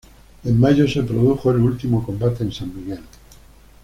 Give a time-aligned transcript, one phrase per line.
[0.45, 3.03] En mayo se produjo el último combate en San Miguel.